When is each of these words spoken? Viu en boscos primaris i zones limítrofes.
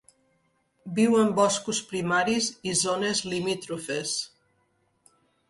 Viu 0.99 1.17
en 1.23 1.29
boscos 1.39 1.81
primaris 1.91 2.49
i 2.73 2.73
zones 2.81 3.23
limítrofes. 3.35 4.17